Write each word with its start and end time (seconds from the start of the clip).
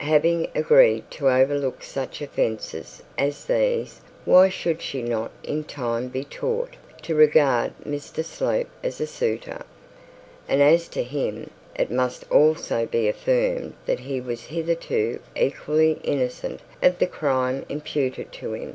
Having 0.00 0.48
agreed 0.56 1.08
to 1.12 1.30
overlook 1.30 1.84
such 1.84 2.20
offences 2.20 3.00
as 3.16 3.46
these, 3.46 4.00
why 4.24 4.48
should 4.48 4.82
she 4.82 5.02
not 5.02 5.30
in 5.44 5.62
time 5.62 6.08
be 6.08 6.24
taught 6.24 6.74
to 7.02 7.14
regard 7.14 7.70
Mr 7.86 8.24
Slope 8.24 8.66
as 8.82 9.00
a 9.00 9.06
suitor? 9.06 9.62
And 10.48 10.60
as 10.60 10.88
to 10.88 11.04
him, 11.04 11.48
it 11.76 11.92
must 11.92 12.28
be 12.28 13.06
affirmed 13.08 13.74
that 13.86 14.00
he 14.00 14.20
was 14.20 14.46
hitherto 14.46 15.20
equally 15.36 16.00
innocent 16.02 16.58
of 16.82 16.98
the 16.98 17.06
crime 17.06 17.64
imputed 17.68 18.32
to 18.32 18.52
him. 18.54 18.74